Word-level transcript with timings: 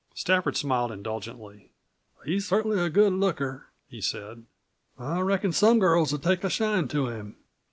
Stafford 0.15 0.57
smiled 0.57 0.91
indulgently. 0.91 1.69
"He's 2.25 2.47
cert'nly 2.49 2.79
a 2.79 2.89
good 2.89 3.13
looker," 3.13 3.67
he 3.87 4.01
said. 4.01 4.47
"I 4.97 5.19
reckon 5.19 5.51
some 5.51 5.77
girls 5.77 6.11
would 6.11 6.23
take 6.23 6.43
a 6.43 6.49
shine 6.49 6.87
to 6.87 7.05
him. 7.05 7.35